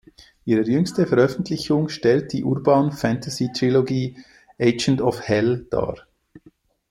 Ihre 0.45 0.63
jüngste 0.63 1.05
Veröffentlichung 1.05 1.87
stellt 1.87 2.33
die 2.33 2.43
Urban 2.43 2.91
Fantasy-Trilogie 2.91 4.17
"Agent 4.59 4.99
of 4.99 5.21
Hel" 5.27 5.67
dar. 5.69 6.07